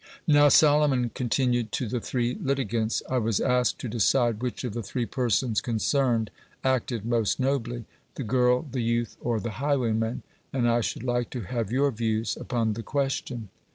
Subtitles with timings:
[0.25, 4.81] "Now," Solomon continued to the three litigants, "I was asked to decide which of the
[4.81, 6.31] three persons concerned
[6.63, 7.85] acted most nobly,
[8.15, 12.35] the girl, the youth, or the highwayman, and I should like to have your views
[12.35, 13.49] upon the question."